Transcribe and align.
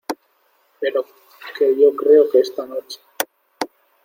pero 0.79 1.05
que 1.55 1.75
yo 1.79 1.95
creo 1.95 2.27
que 2.31 2.39
esta 2.39 2.65
noche 2.65 2.99